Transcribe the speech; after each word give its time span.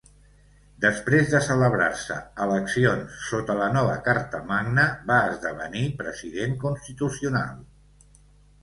Després 0.85 1.27
de 1.33 1.41
celebrar-se 1.47 2.17
eleccions 2.45 3.19
sota 3.27 3.57
la 3.61 3.69
nova 3.77 4.01
Carta 4.09 4.41
Magna, 4.49 4.87
va 5.13 5.21
esdevenir 5.35 5.87
president 6.03 6.59
constitucional. 6.69 7.59